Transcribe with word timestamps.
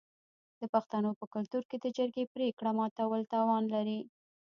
د 0.59 0.61
پښتنو 0.73 1.09
په 1.19 1.25
کلتور 1.33 1.63
کې 1.69 1.77
د 1.79 1.85
جرګې 1.97 2.25
پریکړه 2.33 2.71
ماتول 2.79 3.21
تاوان 3.33 3.63
لري. 3.73 3.99